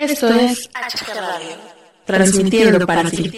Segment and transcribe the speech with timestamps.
[0.00, 1.56] Esto es HG Radio,
[2.06, 3.30] transmitiendo para ti.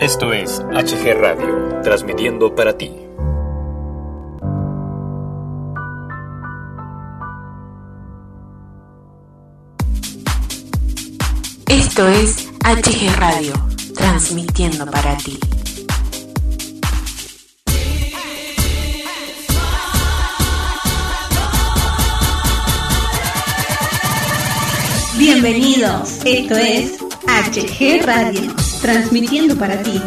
[0.00, 2.92] Esto es HG Radio, transmitiendo para ti.
[11.68, 13.54] Esto es HG Radio,
[13.94, 15.40] transmitiendo para ti.
[25.26, 28.42] Bienvenidos, esto es HG Radio,
[28.80, 30.00] transmitiendo para ti.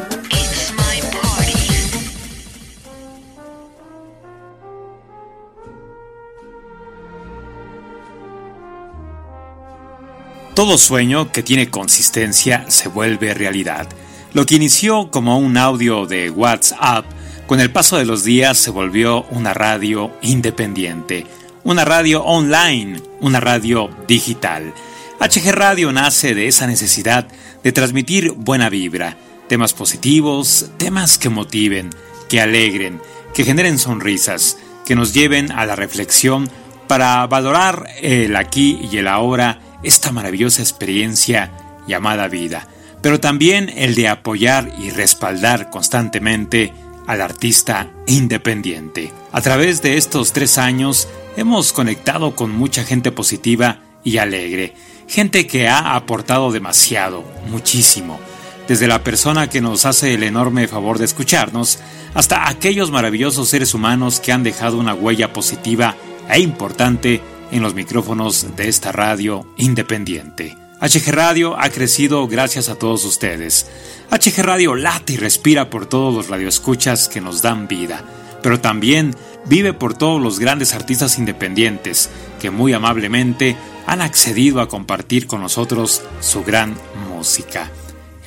[10.55, 13.90] Todo sueño que tiene consistencia se vuelve realidad.
[14.31, 17.04] Lo que inició como un audio de WhatsApp,
[17.45, 21.28] con el paso de los días se volvió una radio independiente,
[21.66, 24.73] una radio online, una radio digital.
[25.20, 27.28] HG Radio nace de esa necesidad
[27.62, 29.17] de transmitir buena vibra,
[29.50, 31.89] temas positivos, temas que motiven,
[32.30, 33.02] que alegren,
[33.34, 36.50] que generen sonrisas, que nos lleven a la reflexión
[36.88, 41.52] para valorar el aquí y el ahora, esta maravillosa experiencia
[41.86, 42.70] llamada vida,
[43.02, 46.72] pero también el de apoyar y respaldar constantemente
[47.08, 49.12] al artista independiente.
[49.34, 54.73] A través de estos tres años hemos conectado con mucha gente positiva y alegre,
[55.10, 58.20] gente que ha aportado demasiado, muchísimo,
[58.68, 61.80] desde la persona que nos hace el enorme favor de escucharnos,
[62.14, 65.96] hasta aquellos maravillosos seres humanos que han dejado una huella positiva
[66.30, 67.22] e importante
[67.52, 70.56] en los micrófonos de esta radio independiente.
[70.80, 73.66] HG Radio ha crecido gracias a todos ustedes.
[74.12, 78.04] HG Radio late y respira por todos los radioescuchas que nos dan vida,
[78.44, 79.16] pero también
[79.48, 83.58] vive por todos los grandes artistas independientes que muy amablemente
[83.90, 86.76] han accedido a compartir con nosotros su gran
[87.09, 87.72] música.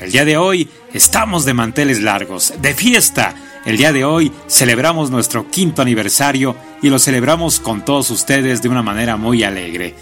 [0.01, 3.36] El día de hoy estamos de manteles largos, de fiesta.
[3.64, 8.70] El día de hoy celebramos nuestro quinto aniversario y lo celebramos con todos ustedes de
[8.70, 9.95] una manera muy alegre.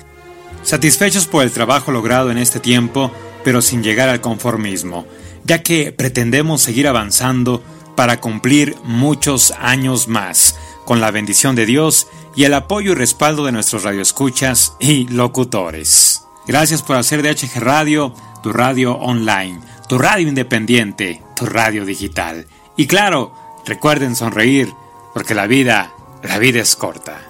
[0.62, 3.13] Satisfechos por el trabajo logrado en este tiempo,
[3.45, 5.07] pero sin llegar al conformismo,
[5.45, 7.63] ya que pretendemos seguir avanzando
[7.97, 10.57] para cumplir muchos años más,
[10.91, 16.25] con la bendición de Dios y el apoyo y respaldo de nuestros radioescuchas y locutores.
[16.49, 18.12] Gracias por hacer de HG Radio
[18.43, 22.49] tu radio online, tu radio independiente, tu radio digital.
[22.77, 23.33] Y claro,
[23.65, 24.73] recuerden sonreír,
[25.15, 25.93] porque la vida,
[26.25, 27.30] la vida es corta.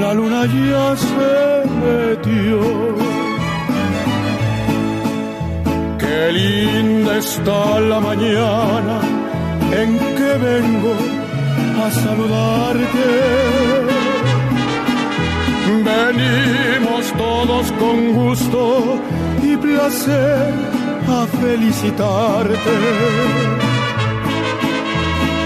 [0.00, 1.32] la luna ya se
[1.82, 2.60] metió.
[5.98, 9.00] Qué linda está la mañana
[9.80, 10.94] en que vengo
[11.84, 13.08] a saludarte.
[15.90, 19.00] Venimos todos con gusto
[19.42, 20.52] y placer
[21.08, 22.76] a felicitarte.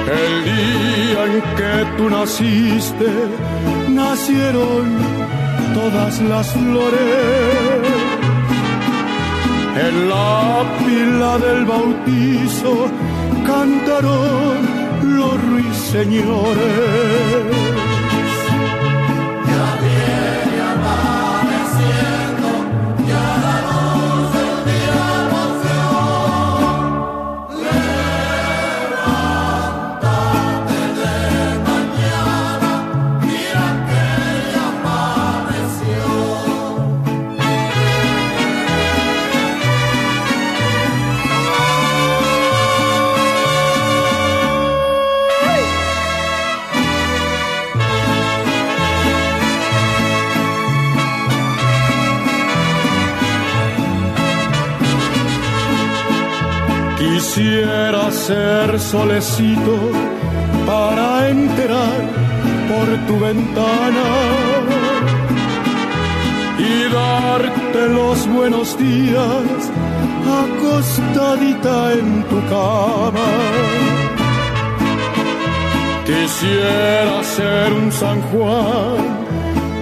[0.07, 3.11] El día en que tú naciste,
[3.89, 4.85] nacieron
[5.75, 8.17] todas las flores
[9.77, 12.89] en la pila del bautizo
[13.45, 14.57] cantaron
[15.03, 16.27] los ruiseñores.
[57.57, 59.77] Quisiera ser solecito
[60.67, 62.03] para enterar
[62.69, 64.09] por tu ventana
[66.59, 69.71] y darte los buenos días
[70.45, 73.31] acostadita en tu cama.
[76.05, 78.99] Quisiera ser un San Juan,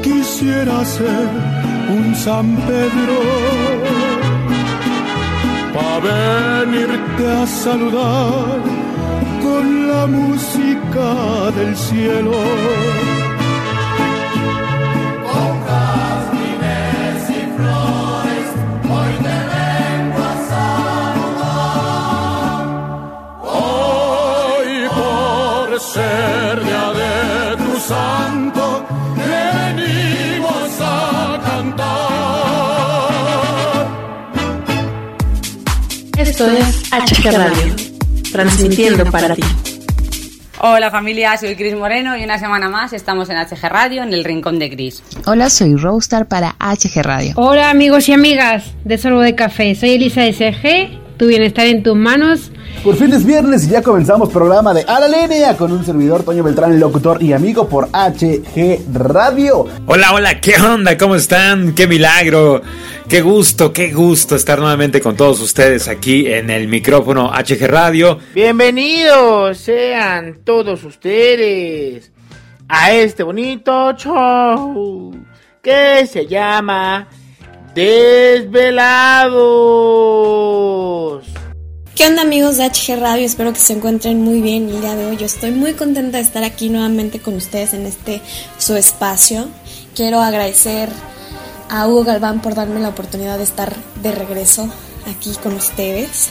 [0.00, 1.28] quisiera ser
[1.88, 3.18] un San Pedro,
[5.74, 8.60] para venirte a saludar
[9.42, 12.32] con la música del cielo
[36.34, 37.76] Esto es HG Radio,
[38.32, 39.42] transmitiendo para ti.
[40.58, 44.24] Hola familia, soy Cris Moreno y una semana más estamos en HG Radio, en el
[44.24, 45.00] Rincón de Cris.
[45.26, 47.34] Hola, soy Roastar para HG Radio.
[47.36, 51.82] Hola amigos y amigas de Sorbo de Café, soy Elisa de SG, tu bienestar en
[51.82, 52.50] tus manos
[52.84, 56.22] por fin es viernes y ya comenzamos programa de A la Línea con un servidor
[56.22, 59.64] Toño Beltrán, locutor y amigo por HG Radio.
[59.86, 60.98] Hola, hola, ¿qué onda?
[60.98, 61.74] ¿Cómo están?
[61.74, 62.60] ¡Qué milagro!
[63.08, 68.18] ¡Qué gusto, qué gusto estar nuevamente con todos ustedes aquí en el micrófono HG Radio!
[68.34, 72.12] Bienvenidos sean todos ustedes
[72.68, 75.10] a este bonito show
[75.62, 77.08] que se llama
[77.74, 79.34] Desvelados.
[81.96, 83.26] ¿Qué onda amigos de HG Radio?
[83.26, 85.16] Espero que se encuentren muy bien el día de hoy.
[85.16, 88.20] Yo estoy muy contenta de estar aquí nuevamente con ustedes en este
[88.58, 89.48] su espacio.
[89.96, 90.88] Quiero agradecer
[91.68, 94.68] a Hugo Galván por darme la oportunidad de estar de regreso
[95.08, 96.30] aquí con ustedes.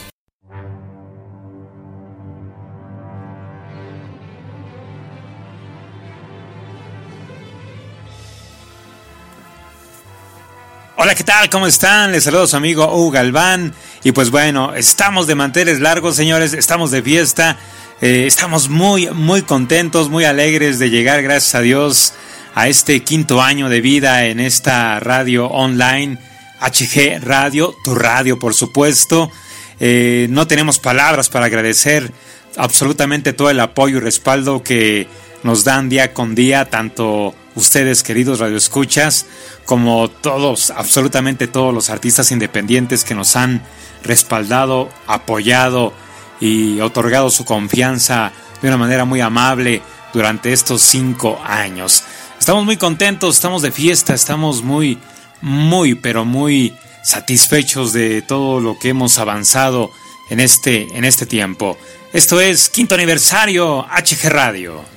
[11.16, 11.48] ¿Qué tal?
[11.48, 12.10] ¿Cómo están?
[12.10, 13.72] Les saludo a su amigo Hugo Galván.
[14.02, 17.56] Y pues bueno, estamos de manteles largos, señores, estamos de fiesta.
[18.00, 22.14] Eh, estamos muy, muy contentos, muy alegres de llegar, gracias a Dios,
[22.54, 26.18] a este quinto año de vida en esta radio online,
[26.60, 29.30] HG Radio, tu radio, por supuesto.
[29.78, 32.10] Eh, no tenemos palabras para agradecer
[32.56, 35.06] absolutamente todo el apoyo y respaldo que
[35.44, 39.26] nos dan día con día, tanto ustedes, queridos radioescuchas,
[39.64, 43.62] como todos, absolutamente todos los artistas independientes que nos han
[44.02, 45.92] respaldado, apoyado
[46.40, 52.04] y otorgado su confianza de una manera muy amable durante estos cinco años.
[52.38, 54.98] Estamos muy contentos, estamos de fiesta, estamos muy,
[55.40, 59.90] muy, pero muy satisfechos de todo lo que hemos avanzado
[60.30, 61.78] en este, en este tiempo.
[62.12, 64.93] Esto es quinto aniversario HG Radio.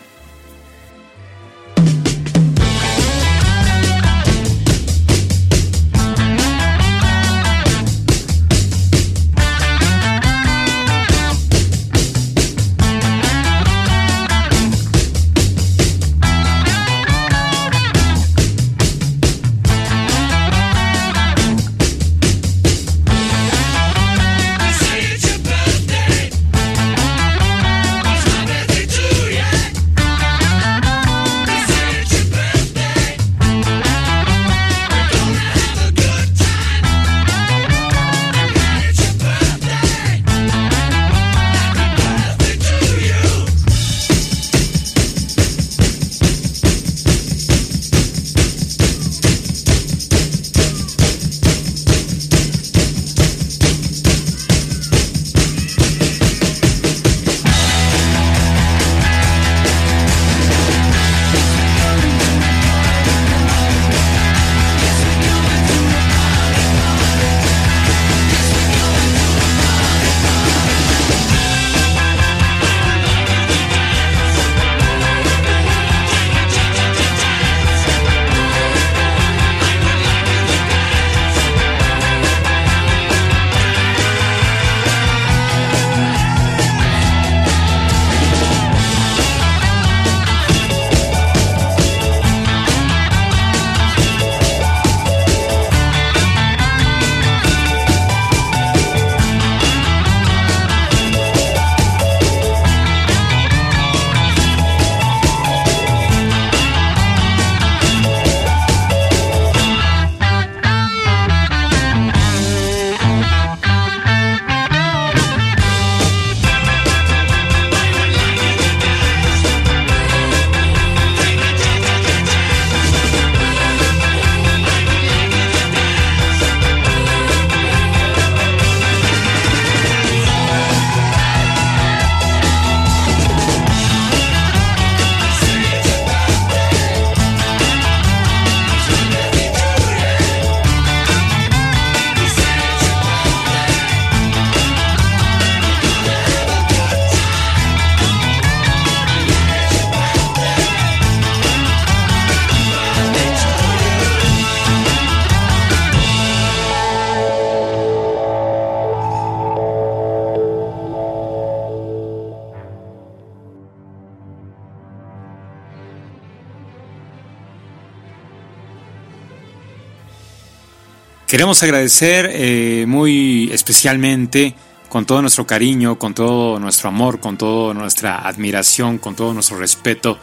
[171.38, 174.56] Queremos agradecer eh, muy especialmente,
[174.90, 179.60] con todo nuestro cariño, con todo nuestro amor, con toda nuestra admiración, con todo nuestro
[179.60, 180.18] respeto,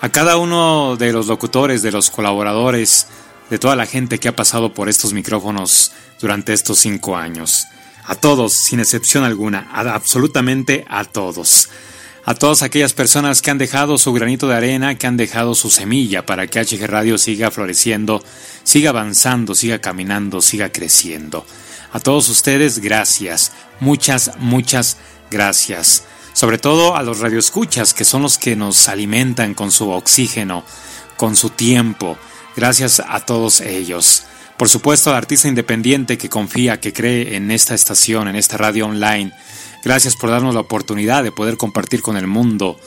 [0.00, 3.08] a cada uno de los locutores, de los colaboradores,
[3.50, 7.66] de toda la gente que ha pasado por estos micrófonos durante estos cinco años.
[8.04, 11.68] A todos, sin excepción alguna, absolutamente a todos.
[12.26, 15.70] A todas aquellas personas que han dejado su granito de arena, que han dejado su
[15.70, 18.24] semilla para que HG Radio siga floreciendo,
[18.62, 21.44] siga avanzando, siga caminando, siga creciendo.
[21.92, 23.52] A todos ustedes, gracias.
[23.78, 24.96] Muchas, muchas
[25.30, 26.04] gracias.
[26.32, 30.64] Sobre todo a los radioescuchas, que son los que nos alimentan con su oxígeno,
[31.18, 32.16] con su tiempo.
[32.56, 34.24] Gracias a todos ellos.
[34.56, 38.86] Por supuesto al artista independiente que confía, que cree en esta estación, en esta radio
[38.86, 39.32] online.
[39.82, 42.78] Gracias por darnos la oportunidad de poder compartir con el mundo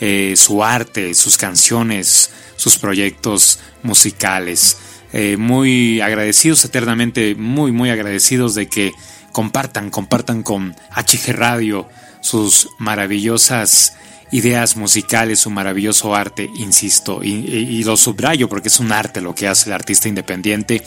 [0.00, 4.76] eh, su arte, sus canciones, sus proyectos musicales.
[5.14, 8.92] Eh, muy agradecidos eternamente, muy, muy agradecidos de que
[9.32, 11.88] compartan, compartan con HG Radio
[12.20, 13.94] sus maravillosas
[14.34, 19.46] ideas musicales, su maravilloso arte, insisto, y, lo subrayo porque es un arte lo que
[19.46, 20.82] hace el artista independiente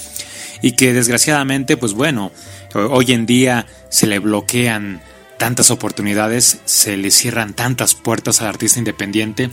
[0.62, 2.34] y que desgraciadamente, pues bueno,
[2.74, 5.02] hoy en día se le bloquean
[5.38, 9.50] tantas oportunidades, se le cierran tantas puertas al artista independiente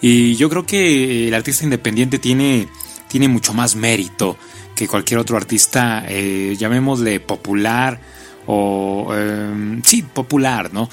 [0.00, 2.66] y yo creo que el artista independiente tiene,
[3.06, 4.36] tiene mucho más mérito
[4.74, 8.00] que cualquier otro artista, eh, llamémosle popular
[8.46, 10.88] o eh, sí, popular, ¿no?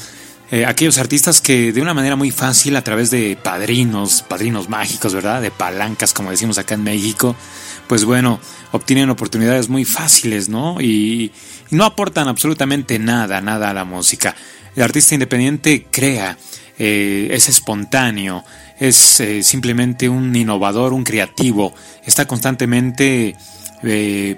[0.51, 5.13] Eh, aquellos artistas que de una manera muy fácil a través de padrinos, padrinos mágicos,
[5.15, 5.41] ¿verdad?
[5.41, 7.35] De palancas, como decimos acá en México,
[7.87, 8.39] pues bueno,
[8.71, 10.79] obtienen oportunidades muy fáciles, ¿no?
[10.79, 11.31] Y,
[11.71, 14.35] no aportan absolutamente nada, nada a la música.
[14.75, 16.37] El artista independiente crea,
[16.77, 18.43] eh, es espontáneo,
[18.79, 21.73] es eh, simplemente un innovador, un creativo,
[22.05, 23.35] está constantemente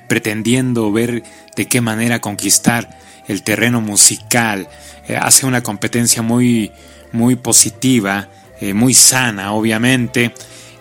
[0.10, 1.24] pretendiendo ver
[1.56, 4.68] de qué manera conquistar el terreno musical,
[5.08, 6.72] eh, hace una competencia muy,
[7.12, 8.30] muy positiva,
[8.60, 10.34] eh, muy sana, obviamente.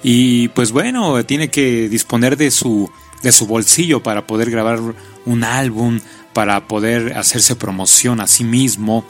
[0.02, 2.90] Y pues bueno, tiene que disponer de su,
[3.22, 4.80] de su bolsillo para poder grabar
[5.24, 6.00] un álbum,
[6.32, 9.04] para poder hacerse promoción a sí mismo.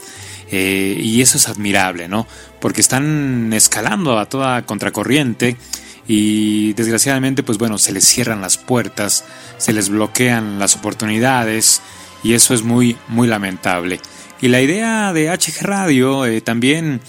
[0.49, 2.25] Eh, y eso es admirable, ¿no?
[2.61, 5.57] Porque están escalando a toda contracorriente
[6.07, 9.25] y desgraciadamente, pues bueno, se les cierran las puertas,
[9.57, 11.81] se les bloquean las oportunidades
[12.23, 13.99] y eso es muy, muy lamentable.
[14.41, 17.01] Y la idea de HG Radio eh, también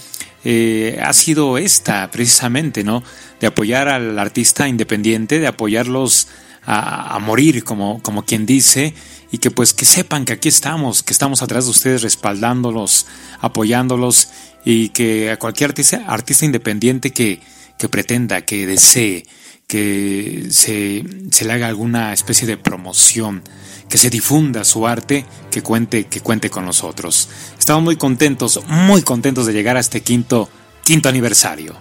[0.43, 3.03] eh, ha sido esta, precisamente, ¿no?
[3.39, 6.27] De apoyar al artista independiente, de apoyarlos
[6.65, 8.93] a, morir, como, como quien dice,
[9.31, 13.07] y que pues que sepan que aquí estamos, que estamos atrás de ustedes respaldándolos,
[13.41, 14.29] apoyándolos,
[14.63, 17.41] y que a cualquier artista, artista independiente que,
[17.77, 19.25] que pretenda, que desee,
[19.69, 23.43] que se, se le haga alguna especie de promoción
[23.87, 27.29] que se difunda su arte, que cuente, que cuente con nosotros.
[27.57, 30.49] Estamos muy contentos, muy contentos de llegar a este quinto,
[30.83, 31.75] quinto aniversario.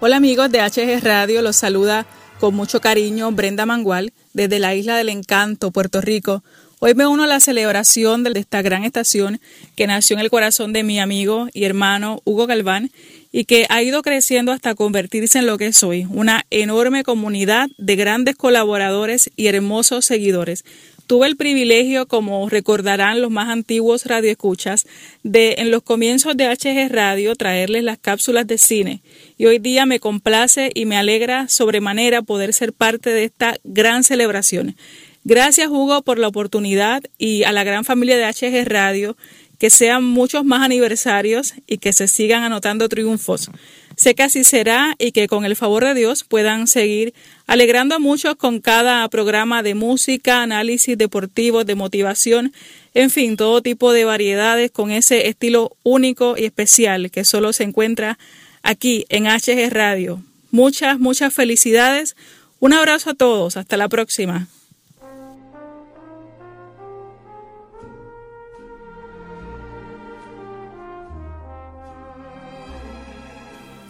[0.00, 2.06] Hola amigos de HG Radio, los saluda
[2.40, 6.42] con mucho cariño Brenda Mangual desde la Isla del Encanto, Puerto Rico.
[6.78, 9.40] Hoy me uno a la celebración de esta gran estación
[9.74, 12.90] que nació en el corazón de mi amigo y hermano Hugo Galván
[13.36, 17.94] y que ha ido creciendo hasta convertirse en lo que soy, una enorme comunidad de
[17.94, 20.64] grandes colaboradores y hermosos seguidores.
[21.06, 24.86] Tuve el privilegio, como recordarán los más antiguos radioescuchas,
[25.22, 29.02] de en los comienzos de HG Radio traerles las cápsulas de cine
[29.36, 34.02] y hoy día me complace y me alegra sobremanera poder ser parte de esta gran
[34.02, 34.76] celebración.
[35.24, 39.16] Gracias Hugo por la oportunidad y a la gran familia de HG Radio
[39.58, 43.50] que sean muchos más aniversarios y que se sigan anotando triunfos.
[43.96, 47.14] Sé que así será y que con el favor de Dios puedan seguir
[47.46, 52.52] alegrando a muchos con cada programa de música, análisis deportivo, de motivación,
[52.92, 57.64] en fin, todo tipo de variedades con ese estilo único y especial que solo se
[57.64, 58.18] encuentra
[58.62, 60.22] aquí en HG Radio.
[60.50, 62.16] Muchas, muchas felicidades.
[62.60, 63.56] Un abrazo a todos.
[63.56, 64.48] Hasta la próxima.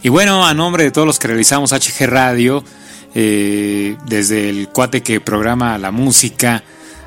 [0.03, 2.63] Y bueno, a nombre de todos los que realizamos HG Radio,
[3.15, 6.63] eh, desde el cuate que programa la música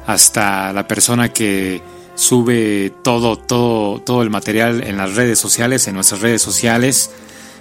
[0.07, 1.81] hasta la persona que
[2.17, 7.13] sube todo, todo, todo el material en las redes sociales, en nuestras redes sociales,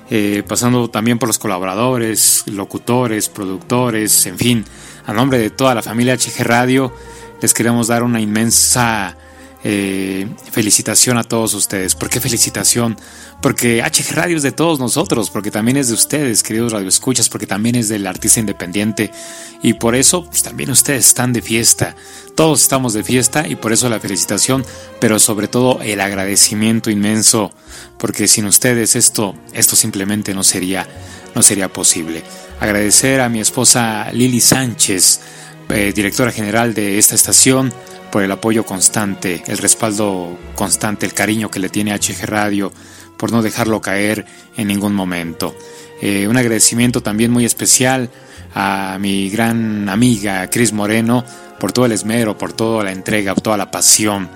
[0.10, 4.66] eh, pasando también por los colaboradores, locutores, productores, en fin,
[5.06, 6.92] a nombre de toda la familia HG Radio,
[7.40, 9.16] les queremos dar una inmensa
[9.62, 11.94] eh, felicitación a todos ustedes.
[11.96, 12.98] ¿Por qué felicitación?
[13.42, 17.46] Porque HG Radio es de todos nosotros, porque también es de ustedes, queridos radioescuchas, porque
[17.46, 19.12] también es del artista independiente.
[19.62, 21.96] Y por eso, pues, también ustedes están de fiesta.
[22.36, 24.66] Todos estamos de fiesta y por eso la felicitación,
[25.02, 27.52] pero sobre todo el agradecimiento inmenso,
[27.98, 30.88] porque sin ustedes esto, esto simplemente no sería,
[31.36, 32.24] no sería posible.
[32.62, 35.20] Agradecer a mi esposa Lili Sánchez,
[35.68, 37.74] eh, directora general de esta estación,
[38.12, 42.72] por el apoyo constante, el respaldo constante, el cariño que le tiene HG Radio,
[43.18, 44.26] por no dejarlo caer
[44.56, 45.56] en ningún momento.
[46.02, 48.10] Eh, un agradecimiento también muy especial
[48.56, 51.24] a mi gran amiga Cris Moreno
[51.60, 54.30] por todo el esmero, por toda la entrega, por toda la pasión,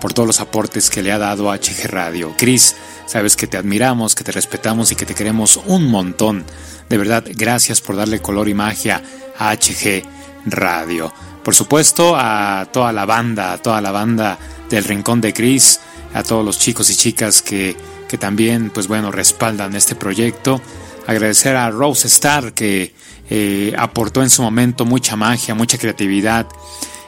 [0.00, 2.32] por todos los aportes que le ha dado a HG Radio.
[2.38, 6.44] Cris, sabes que te admiramos, que te respetamos y que te queremos un montón.
[6.88, 9.02] De verdad, gracias por darle color y magia
[9.36, 10.04] a HG
[10.46, 11.12] Radio.
[11.42, 15.80] Por supuesto, a toda la banda, a toda la banda del Rincón de Cris,
[16.14, 17.76] a todos los chicos y chicas que,
[18.08, 20.60] que también, pues bueno, respaldan este proyecto.
[21.06, 22.92] Agradecer a Rose Star que
[23.30, 26.46] eh, aportó en su momento mucha magia, mucha creatividad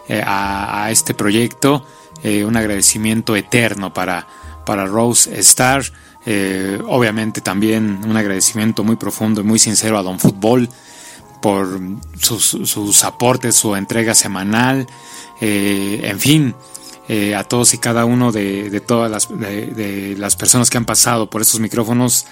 [0.09, 1.87] eh, a, este proyecto.
[2.23, 4.27] Eh, un agradecimiento eterno para,
[4.67, 5.83] para Rose Star.
[6.87, 10.69] obviamente también un agradecimiento muy profundo y muy sincero a Don Fútbol
[11.41, 11.81] por
[12.19, 14.87] sus, aportes, su entrega semanal,
[15.41, 16.55] eh, en fin,
[17.09, 21.31] eh, a todos y cada uno de, todas las, de, las personas que han pasado
[21.31, 22.27] por estos micrófonos,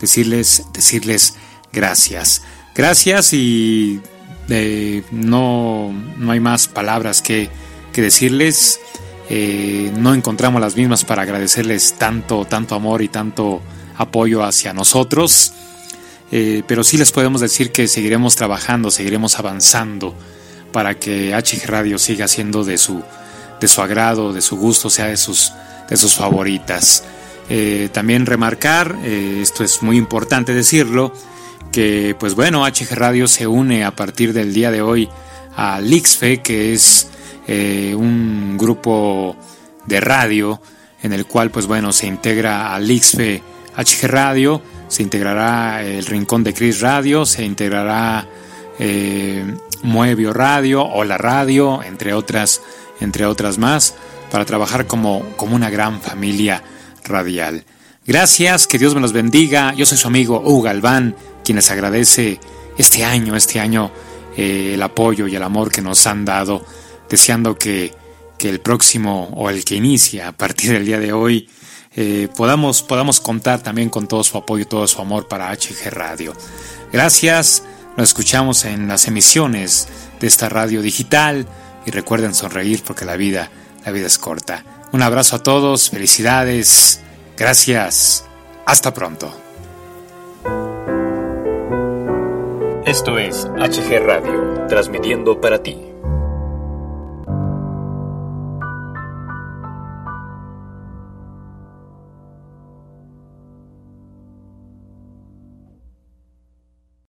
[0.00, 1.34] decirles, decirles
[1.72, 2.42] gracias.
[2.74, 4.00] Gracias y
[4.48, 7.50] eh, no, no hay más palabras que,
[7.92, 8.80] que decirles.
[9.98, 13.62] no encontramos las mismas para agradecerles tanto, tanto amor y tanto
[13.96, 15.52] apoyo hacia nosotros.
[16.36, 20.16] Eh, pero sí les podemos decir que seguiremos trabajando, seguiremos avanzando
[20.72, 23.04] para que HG Radio siga siendo de su,
[23.60, 25.52] de su agrado, de su gusto, sea de sus,
[25.88, 27.04] de sus favoritas.
[27.48, 31.12] Eh, también remarcar, eh, esto es muy importante decirlo,
[31.70, 35.08] que pues bueno, HG Radio se une a partir del día de hoy
[35.54, 37.06] a Lixfe, que es
[37.46, 39.36] un grupo
[39.86, 40.60] de radio
[41.00, 43.40] en el cual pues bueno se integra a Lixfe
[43.76, 48.26] HG Radio se integrará el Rincón de Cris Radio, se integrará
[48.78, 49.44] eh,
[49.82, 52.62] Muevio Radio o la radio, entre otras,
[53.00, 53.94] entre otras más,
[54.30, 56.62] para trabajar como, como una gran familia
[57.04, 57.64] radial.
[58.06, 59.74] Gracias, que Dios me los bendiga.
[59.74, 62.40] Yo soy su amigo Hugo Galván, quien les agradece
[62.76, 63.90] este año, este año,
[64.36, 66.64] eh, el apoyo y el amor que nos han dado,
[67.08, 67.94] deseando que,
[68.38, 71.48] que el próximo o el que inicia a partir del día de hoy
[71.96, 75.90] eh, podamos, podamos contar también con todo su apoyo y todo su amor para HG
[75.90, 76.32] Radio.
[76.92, 77.62] Gracias,
[77.96, 79.88] nos escuchamos en las emisiones
[80.20, 81.46] de esta radio digital
[81.86, 83.50] y recuerden sonreír porque la vida,
[83.84, 84.64] la vida es corta.
[84.92, 87.00] Un abrazo a todos, felicidades,
[87.36, 88.24] gracias,
[88.66, 89.32] hasta pronto.
[92.86, 95.93] Esto es HG Radio, transmitiendo para ti.